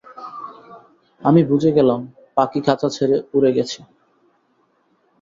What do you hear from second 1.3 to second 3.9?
বুঝে গেলাম পাখি খাঁচা ছেড়ে উড়ে গেছে।